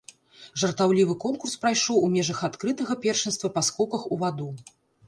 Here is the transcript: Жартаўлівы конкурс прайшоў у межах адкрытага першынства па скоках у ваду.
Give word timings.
Жартаўлівы 0.61 1.17
конкурс 1.25 1.53
прайшоў 1.65 2.01
у 2.09 2.09
межах 2.17 2.43
адкрытага 2.51 2.93
першынства 3.07 3.47
па 3.61 3.69
скоках 3.71 4.01
у 4.15 4.21
ваду. 4.27 4.53